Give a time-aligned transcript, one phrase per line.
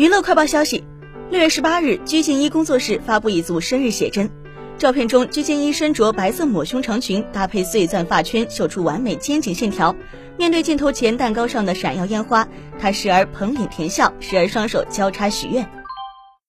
[0.00, 0.82] 娱乐快报消息
[1.30, 4.30] 六月十八日鞠婧祎工作室发布一组生日写真
[4.78, 9.94] 照片中鞠婧祎身着白色抹胸长裙搭配碎钻发圈秀出完美肩颈线条。
[10.38, 15.68] 面对镜头前蛋糕上的闪耀烟花她时而捧脸甜笑时而双手交叉许愿。